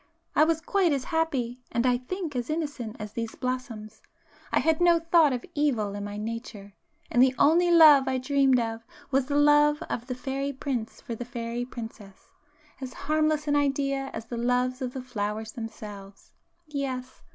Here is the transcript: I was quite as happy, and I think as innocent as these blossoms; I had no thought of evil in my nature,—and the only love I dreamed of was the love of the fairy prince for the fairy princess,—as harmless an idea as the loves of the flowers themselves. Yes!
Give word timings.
I 0.35 0.45
was 0.45 0.61
quite 0.61 0.91
as 0.93 1.03
happy, 1.03 1.59
and 1.71 1.85
I 1.85 1.99
think 1.99 2.35
as 2.35 2.49
innocent 2.49 2.95
as 2.97 3.13
these 3.13 3.35
blossoms; 3.35 4.01
I 4.51 4.57
had 4.59 4.81
no 4.81 4.97
thought 4.97 5.31
of 5.31 5.45
evil 5.53 5.93
in 5.93 6.03
my 6.05 6.17
nature,—and 6.17 7.21
the 7.21 7.35
only 7.37 7.69
love 7.69 8.07
I 8.07 8.17
dreamed 8.17 8.59
of 8.59 8.83
was 9.11 9.27
the 9.27 9.35
love 9.35 9.83
of 9.91 10.07
the 10.07 10.15
fairy 10.15 10.53
prince 10.53 11.01
for 11.01 11.13
the 11.13 11.23
fairy 11.23 11.65
princess,—as 11.65 12.93
harmless 12.95 13.47
an 13.47 13.55
idea 13.55 14.09
as 14.11 14.25
the 14.25 14.37
loves 14.37 14.81
of 14.81 14.93
the 14.93 15.03
flowers 15.03 15.51
themselves. 15.51 16.31
Yes! 16.65 17.21